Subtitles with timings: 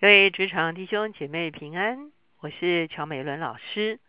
[0.00, 4.00] 各位职场弟兄姐妹平安，我是乔美伦老师。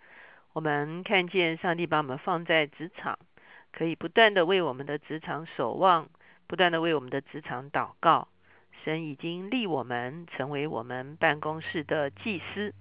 [0.54, 3.20] 我们看见上帝把我们放在职场，
[3.74, 6.08] 可以不断的为我们的职场守望，
[6.48, 8.30] 不断的为我们的职场祷告。
[8.86, 12.74] 神已经立我们成为我们办公室的祭司，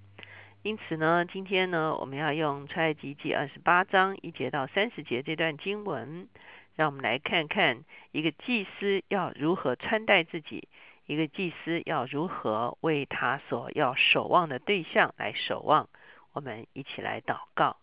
[0.62, 6.28] 因此呢，今天呢，我们要用出埃及记二十八章一节到三十节这段经文，
[6.76, 7.82] 让我们来看看
[8.12, 10.68] 一个祭司要如何穿戴自己。
[11.10, 15.88] 一个祭司要如何为他所要守望的对象来守望？
[16.32, 17.78] 我们一起来祷告。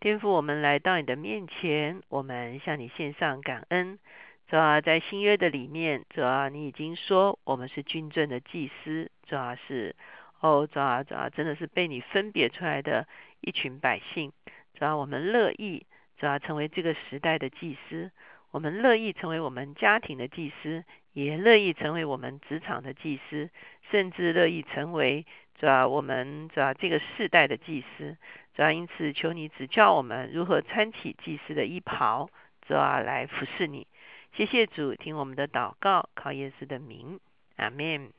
[0.00, 4.00] 天父，我们来到你的面前，我们向你献上感恩。
[4.48, 9.94] 主要在新约的里面，主要你已经说我们是君尊的祭司，主要是
[10.40, 13.06] 哦，主要主要真的是被你分别出来的
[13.40, 14.32] 一群百姓。
[14.74, 15.86] 主要我们乐意，
[16.18, 18.10] 主要成为这个时代的祭司。
[18.54, 23.50] 我们乐意成为我们家庭的祭司，也乐意成为我们职场的祭司，
[23.90, 25.26] 甚至乐意成为
[25.58, 28.16] 主要我们主要这个世代的祭司。
[28.54, 32.30] 主要因此，求你指教我们如何穿起祭司的衣袍，
[32.64, 33.88] 主要来服侍你。
[34.36, 37.18] 谢谢主，听我们的祷告，靠耶稣的名，
[37.56, 38.12] 阿门。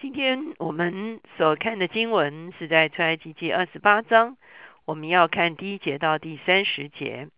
[0.00, 4.38] 今天我们所看的经文是在出埃及记二十八章，
[4.86, 7.28] 我们要看第一节到第三十节。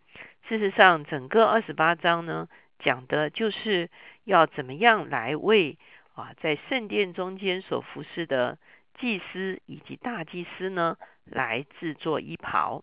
[0.49, 2.49] 事实上，整个二十八章呢，
[2.79, 3.89] 讲的就是
[4.25, 5.79] 要怎么样来为
[6.15, 8.59] 啊，在圣殿中间所服侍的
[8.99, 12.83] 祭司以及大祭司呢，来制作衣袍。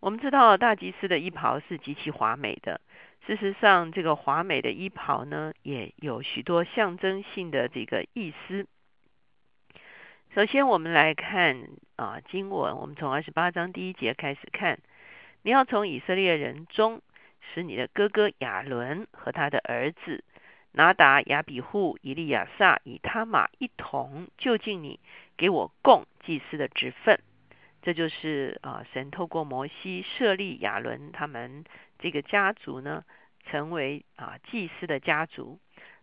[0.00, 2.80] 我们知道，大祭司的衣袍是极其华美的。
[3.26, 8.66] 事实上，这个华美的衣袍呢，也有许多象征性的这个意思。
[10.34, 14.78] 首先，我们来看啊经文，我们从二十八章第一节开始看。
[15.42, 17.02] 你要从以色列人中
[17.40, 20.22] 使你的哥哥亚伦和他的儿子
[20.70, 25.00] 拿达、亚比户、以利亚撒、以他玛一同就近你，
[25.36, 27.20] 给我供祭司的职分。
[27.82, 31.64] 这就是啊，神透过摩西设立亚伦他们
[31.98, 33.04] 这个家族呢，
[33.44, 35.58] 成为啊祭司的家族。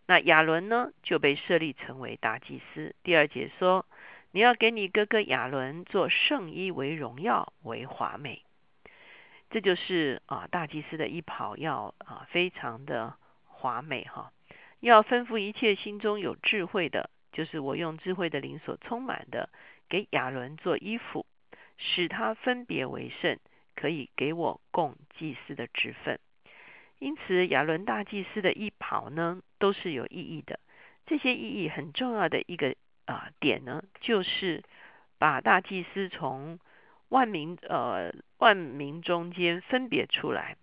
[0.06, 2.94] 那亚伦呢就被设立成为大祭司。
[3.04, 3.86] 第二节说，
[4.32, 8.44] 你要给你哥哥亚伦做圣衣，为荣耀，为华美。
[9.50, 13.16] 这就是啊，大祭司的衣袍要啊，非常的
[13.46, 14.32] 华美哈。
[14.80, 19.50] 要吩咐一切心中有智慧的，就是我用智慧的灵所充满的，
[19.90, 21.26] 给亚伦做衣服，
[21.78, 23.40] 使他分别为圣，
[23.76, 26.20] 可以给我供祭司的职分。
[27.00, 30.60] 因此，亚伦大祭司的衣袍呢，都是有意义的。
[31.06, 34.64] 这些意义很重要的一个啊点呢，就是
[35.18, 36.60] 把大祭司从
[37.10, 38.14] 万民呃。
[38.40, 40.56] 万民中间分别出来，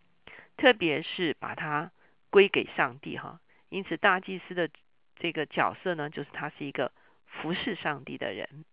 [0.56, 1.90] 特别是把它
[2.30, 3.38] 归给上帝哈。
[3.68, 4.70] 因此，大祭司的
[5.16, 6.90] 这个角色呢，就是他是一个
[7.26, 8.64] 服侍上帝的人。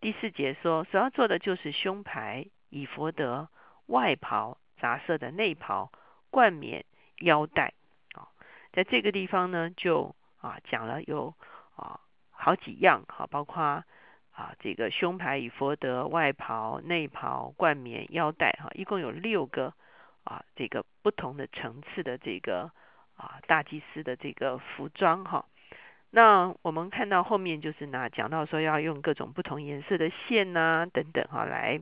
[0.00, 3.48] 第四节说，所要做的就是胸牌、以佛德、
[3.86, 5.92] 外袍、杂色的内袍、
[6.30, 6.84] 冠冕、
[7.20, 7.72] 腰带
[8.14, 8.26] 啊。
[8.72, 11.32] 在这个地方呢，就啊讲了有
[11.76, 12.00] 啊
[12.32, 13.84] 好几样哈，包括。
[14.34, 19.72] 啊，这个胸牌以佛德外袍、内袍、冠冕、腰带，哈，一共有六个
[20.24, 22.72] 啊，这个不同的层次的这个
[23.16, 25.46] 啊大祭司的这个服装，哈。
[26.10, 31.80] 那我们看到后面就是拿讲到说要用各种不同颜色的线呐等等，哈，来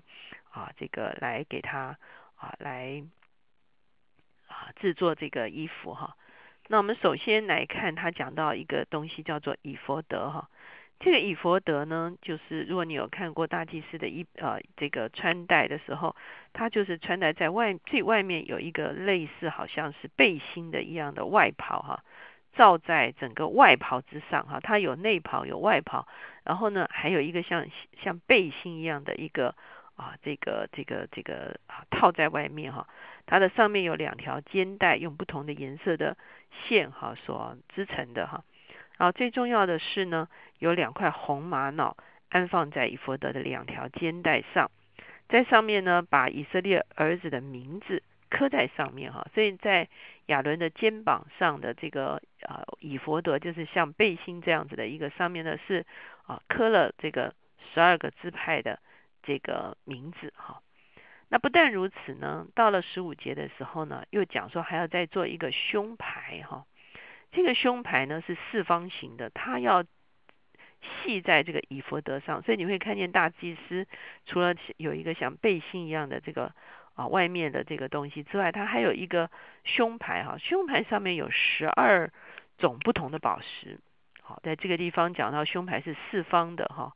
[0.51, 1.97] 啊这个来给他
[2.37, 3.03] 啊来
[4.47, 6.19] 啊制作这个衣服，哈。
[6.69, 10.51] 那我们首先来看他讲到一个东西叫做以佛德，哈。
[11.05, 16.15] 这个以佛德呢，就是如果你有看过大祭司的衣呃这个穿戴的时候，
[16.53, 22.05] 它就是穿戴在外最外面有一个类似好像是背心的一样的外袍哈，
[22.55, 26.07] 罩在整个外袍之上哈，它有内袍有外袍，
[26.45, 27.67] 然后呢还有一个像
[28.01, 29.57] 像背心一样的一个
[29.97, 32.87] 啊这个这个这个啊套在外面哈，
[33.27, 36.17] 它的上面有两条肩带，用不同的颜色的
[36.63, 38.45] 线哈所织成的哈。
[39.03, 40.29] 啊最重要的是呢，
[40.61, 41.97] 有两块红玛瑙
[42.28, 44.71] 安放在以弗德的两条肩带上，
[45.28, 48.01] 在上面呢，把以色列儿子的名字
[48.31, 49.27] 刻在上面哈。
[49.34, 49.89] 所以在
[50.27, 55.84] 亚伦的肩膀上的这个啊以弗德，就是像背心这样子的一个上面呢是
[56.27, 57.34] 啊刻了这个
[57.75, 58.78] 十二个支派的
[59.25, 60.63] 这个名字哈。
[61.28, 66.65] 那不但如此呢，到了十五节的时候呢，又讲说还要再做一个胸牌哈。
[67.33, 69.83] 这个胸牌呢是四方形的，它要
[71.05, 73.87] 系在这个以佛德上，所以你会看见大祭司
[74.27, 76.53] 除了有一个像背心一样的这个
[76.95, 79.31] 啊外面的这个东西之外，它还有一个
[79.65, 82.11] 胸牌哈，胸牌上面有十二
[82.59, 83.81] 种不同的宝石，
[84.21, 86.93] 好，在这个地方讲到胸牌是四方的哈。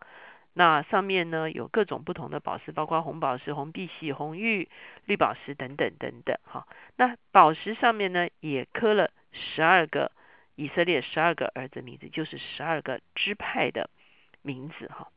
[0.52, 4.68] 那上面呢有各种不同的宝石，包括红宝石、红碧玺、红玉、
[5.04, 6.66] 绿宝石等等等等哈。
[6.96, 10.10] 那宝石上面呢也刻了十二个
[10.56, 13.88] 以色列十二个儿子名字，就是十二个支派的
[14.42, 15.08] 名字哈。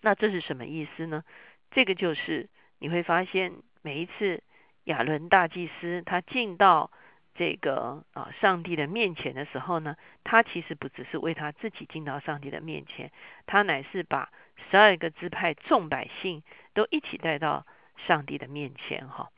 [0.00, 1.24] 那这是什么意思呢？
[1.70, 3.52] 这个就是你会发现
[3.82, 4.42] 每一次
[4.84, 6.90] 亚伦大祭司他进到
[7.34, 13.10] 这个啊上帝的面前的时候呢，他其实不只是为他自己进到上帝的面前，
[13.46, 14.30] 他乃是把
[14.70, 16.42] 十二个支派众百姓
[16.74, 17.66] 都一起带到
[18.06, 19.30] 上帝的面前哈。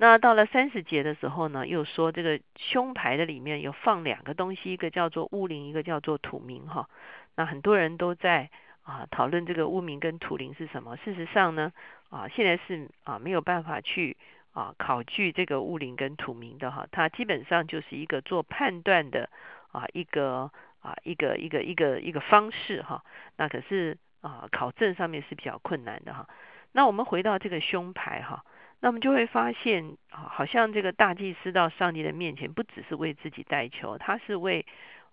[0.00, 6.88] 那到了三十节的时候呢，又说这个胸牌的里面有放两个东西，一个叫做乌灵，一个叫做土名哈。
[7.36, 8.48] 那很多人都在。
[8.82, 10.96] 啊，讨论这个乌名跟土灵是什么？
[10.96, 11.70] 事实上呢，
[12.08, 14.16] 啊，现在是啊没有办法去
[14.52, 19.28] 啊考据这个物灵跟土名的哈，它基本上就是一个做判断的
[19.70, 20.50] 啊一个
[20.80, 23.04] 啊一个一个一个一个方式哈。
[23.36, 26.26] 那可是啊考证上面是比较困难的哈。
[26.72, 28.44] 那我们回到这个胸牌哈，
[28.80, 34.64] 那我们就会发现啊，好像这个大祭司到上帝的面前，不只是为自己代求，他是为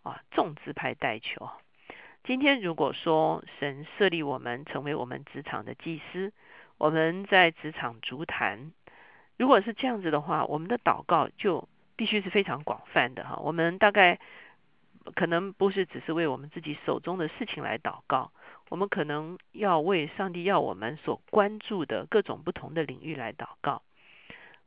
[0.03, 1.49] 啊众支派代求。
[2.23, 6.31] 今天如果说神设立我们成为我们职场的祭司，
[6.77, 8.71] 我们在职场足坛，
[9.37, 13.37] 如果是这样子的话，我们的祷告就必须是非常广泛的哈。
[13.37, 14.19] 我们大概
[15.15, 18.31] 可能不是只是为我们自己手中的事情来祷告，
[18.69, 23.81] 我们可能要为上帝要我们所关注的各种不同的领域来祷告。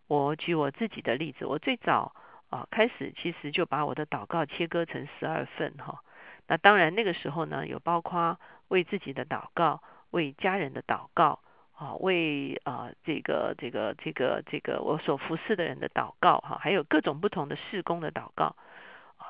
[0.06, 2.14] 我举我自己的例子，我最早
[2.49, 6.00] 啊开始其实就把我的祷告切割成十二份哈。
[6.49, 11.38] 那当然，那个时候呢，有包括为自己的祷告，为家人的祷告，
[11.75, 18.56] 啊，为啊这个这个这个这个我所服侍的人的祷告，哈，还有各种不同的事工的祷告。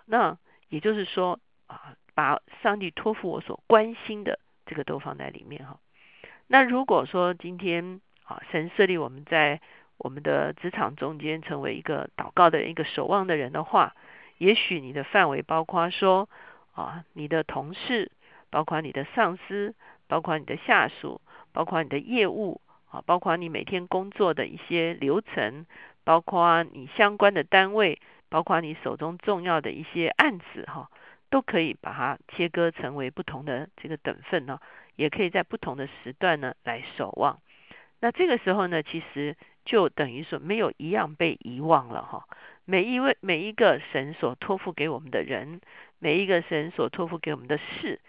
[0.07, 0.39] 那
[0.69, 4.39] 也就是说，啊，把上帝托付我所关心的
[4.71, 5.81] 这个都放在里面哈。
[6.47, 9.61] 那如果说今天啊，神设立我们在
[9.99, 13.95] 我们的职场中间成为一个祷告的一个守望的人的话，
[14.39, 16.29] 也许你的范围包括说。
[16.73, 18.13] 啊，你的同事，
[18.49, 19.75] 包括你的上司，
[20.07, 21.21] 包括你的下属，
[21.53, 25.67] 包括你的业务，啊，包括你每天工作的一些流程，
[26.05, 28.01] 包括你相关的单位，
[28.31, 30.89] 包括你手中重要的一些案子，哈，
[31.31, 34.61] 都可以把它切割成为不同的这个等份呢，
[34.97, 37.41] 也可以在不同的时段呢来守望。
[38.01, 42.27] 那这个时候呢，其实就等于说没有一样被遗忘了，哈。
[42.65, 45.61] 每一位每一个神所托付给我们的人，
[45.99, 48.01] 每一个神所托付给我们的事，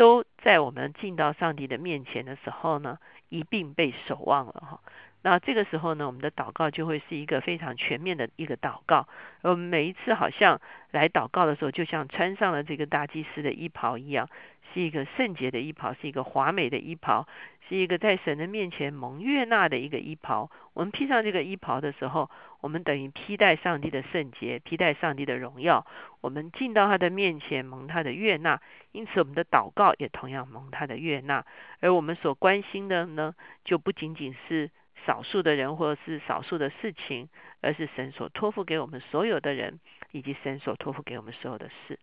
[0.00, 2.96] 都在我们进到上帝的面前的时候呢，
[3.28, 4.80] 一并被守望了哈。
[5.20, 9.06] 那这个时候呢，我们的祷告就会是一个非常全面的一个祷告。
[9.42, 10.58] 我们每一次好像
[10.90, 14.26] 来祷告的时候，就像穿上了这个大祭司的衣袍一样，
[14.72, 17.28] 是一个圣洁的衣袍，是一个华美的衣袍。
[17.70, 20.50] 是一个在神的面前蒙悦纳的一个衣袍。
[20.72, 22.28] 我们披上这个衣袍的时候，
[22.60, 25.86] 我们等于披戴上帝的圣洁，披戴上帝的荣耀。
[26.20, 31.46] 我们进到他的面前蒙他的悦纳，因此我们的祷告也同样蒙他的悦纳。
[31.78, 34.68] 而我们所关心的呢，就不仅仅是
[35.06, 37.28] 少数的人或者是少数的事情，
[37.60, 39.78] 而是神所托付给我们所有的人，
[40.10, 42.00] 以及神所托付给我们所有的事。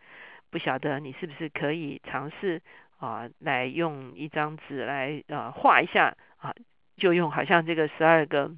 [0.50, 2.62] 不晓得你是不是可以尝试？
[2.98, 6.54] 啊，来用一张纸来啊画一下啊，
[6.98, 8.52] 就用好像这个十二个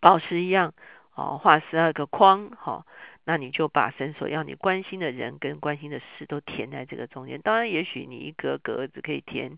[0.00, 0.72] 宝石一样
[1.14, 2.86] 啊，画十二个框哈。
[3.24, 7.40] 那你就把神所要你关心的人跟关心的事都填在这个中间。
[7.42, 9.56] 当然，也许你一个格子可以填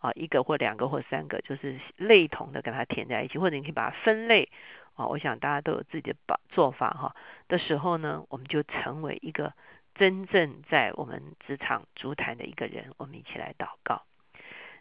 [0.00, 4.48] 啊一个或两个或三个，就是类同的跟它填在一起，或者你可以把它分类
[4.94, 5.06] 啊。
[5.06, 7.14] 我想大家都有自己的把做法哈。
[7.46, 9.52] 的时候呢，我们就成为一个。
[9.94, 14.02] 真正在我们职场足坛的一个人，我们一起来祷告。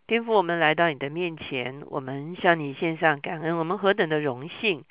[0.05, 3.58] 天父，我们来到你的面前，我们向你献上感恩。
[3.58, 4.84] 我们何等的荣幸，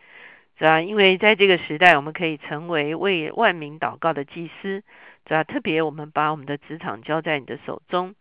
[0.59, 0.81] 是吧？
[0.81, 4.83] 因为在这个时代，我们可以成为为万民祷告的祭司，
[5.27, 5.45] 是吧？
[5.45, 8.15] 特别我们把我们的职场交在你的手中，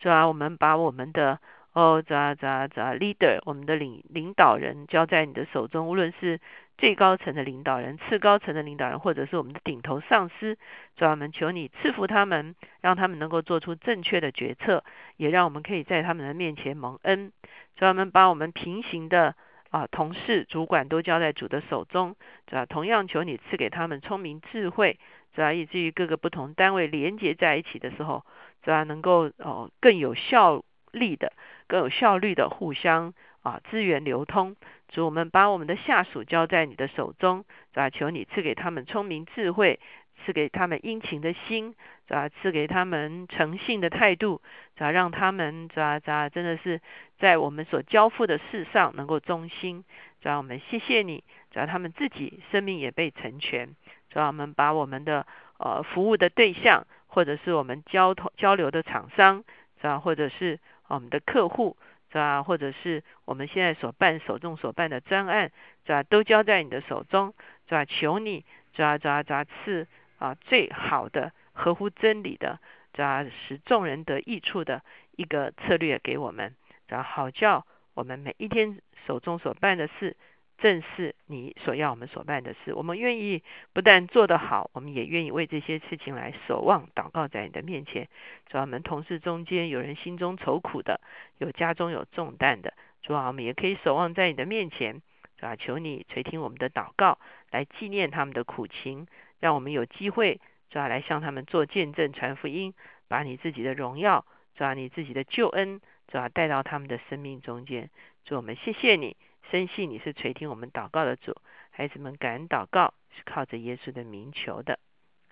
[0.00, 0.28] 是吧？
[0.28, 1.40] 我们把我们的
[1.76, 6.40] 哦，咋咋咋，leader，我们的领领导人交在你的手中，无论是。
[6.78, 10.58] 最高层的领导人、次高层的领导人，或者是我们的顶头上司，
[10.94, 14.84] 主我们求你赐福他们，让他们能够做出正确的决策，
[15.16, 17.32] 也让我们可以在他们的面前蒙恩。
[17.76, 19.34] 主我们把我们平行的
[19.70, 22.14] 啊同事、主管都交在主的手中，
[22.46, 24.98] 主要同样求你赐给他们聪明智慧，
[25.34, 28.26] 主要以至于各个不同单位连接在一起的时候，
[28.62, 30.62] 主要能够哦更有效
[30.96, 31.32] 力的、
[31.68, 34.56] 更有效率的互相啊资源流通。
[34.88, 37.90] 主，我们把我们的下属交在你的手中，是吧？
[37.90, 39.78] 求你赐给他们聪明智慧，
[40.24, 41.74] 赐给他们殷勤的心，
[42.06, 44.40] 主要赐给他们诚信的态度，
[44.76, 46.80] 主要让他们主啊主要真的是
[47.18, 49.84] 在我们所交付的事上能够忠心。
[50.20, 53.74] 主要我们谢谢你，主要他们自己生命也被成全。
[54.08, 55.26] 主要我们把我们的
[55.58, 59.44] 呃服务的对象，或者是我们交通交流的厂商，
[59.80, 61.76] 主要或者是我们的客户。
[62.08, 62.44] 是吧？
[62.44, 65.50] 或者是我们现在所办、手中所办的专案，
[65.84, 66.04] 是吧？
[66.04, 67.34] 都交在你的手中，
[67.68, 67.84] 是吧？
[67.84, 68.96] 求你，是吧？
[68.96, 69.22] 是吧？
[69.24, 69.44] 是吧？
[69.44, 69.88] 赐
[70.18, 72.60] 啊最好的、合乎真理的，
[72.94, 73.24] 是吧？
[73.24, 74.82] 使众人得益处的
[75.16, 76.54] 一个策略给我们，
[76.86, 80.16] 然后好叫我们每一天手中所办的事。
[80.58, 83.42] 正是你所要我们所办的事，我们愿意
[83.74, 88.08] 不但做得好，我们也愿意为这些事情来守望、祷告在你的面前。
[88.48, 91.00] 主啊，我们同事中间有人心中愁苦的，
[91.38, 92.72] 有家中有重担的，
[93.02, 95.02] 主啊，我们也可以守望在你的面前。
[95.38, 97.18] 主啊，求你垂听我们的祷告，
[97.50, 99.06] 来纪念他们的苦情，
[99.38, 102.72] 让我们有机会主啊来向他们做见证、传福音，
[103.08, 107.90] 把你自己的荣耀，主啊你自己的救恩，主啊带到他们的生命中间。
[108.24, 109.14] 主，我们谢谢你。
[109.50, 111.34] 深信你是垂听我们祷告的主，
[111.70, 114.78] 孩子们感恩祷告是靠着耶稣的名求的，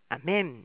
[0.08, 0.64] 阿门。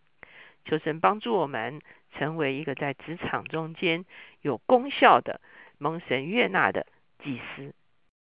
[0.66, 4.06] 求神帮助我们成为一个在职场中间
[4.42, 5.42] 有功效的
[5.80, 6.86] 蒙神悦纳的
[7.24, 7.74] 祭司，